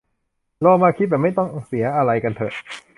[0.65, 2.53] ลองมาคิดแบบไม่ต้องเสียอะไรกันเถอะ